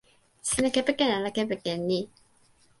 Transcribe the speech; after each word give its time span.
sina 0.47 0.69
kepeken 0.75 1.11
ala 1.17 1.29
kepeken 1.37 1.79
ni? 1.89 1.99